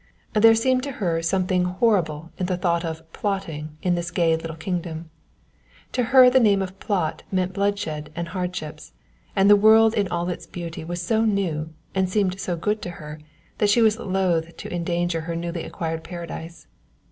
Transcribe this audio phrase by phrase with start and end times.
[0.33, 4.55] There seemed to her something horrible in the thought of "plotting" in this gay little
[4.55, 5.11] kingdom.
[5.91, 8.93] To her the name of "plot" meant bloodshed and hardships,
[9.35, 12.89] and the world in all its beauty was so new, and seemed so good to
[12.97, 13.19] her,
[13.59, 16.65] that she was loath to endanger her newly acquired paradise.